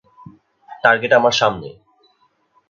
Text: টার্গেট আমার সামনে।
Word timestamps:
টার্গেট 0.83 1.11
আমার 1.13 1.31
সামনে। 1.31 1.69